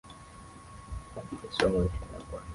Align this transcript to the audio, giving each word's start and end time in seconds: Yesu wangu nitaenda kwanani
Yesu 1.41 1.63
wangu 1.63 1.79
nitaenda 1.79 2.25
kwanani 2.25 2.47